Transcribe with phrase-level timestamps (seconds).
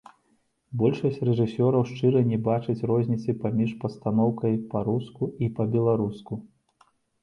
[0.81, 6.45] Большасць рэжысёраў шчыра не бачыць розніцы паміж пастаноўкай па-руску і па-беларуску!